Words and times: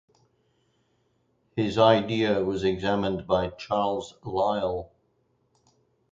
His 1.55 1.77
idea 1.77 2.43
was 2.43 2.63
examined 2.63 3.27
by 3.27 3.49
Charles 3.49 4.15
Lyell. 4.23 4.91